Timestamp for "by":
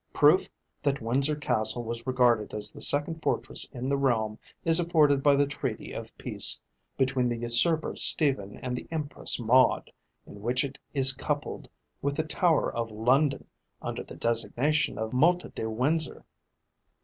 5.21-5.35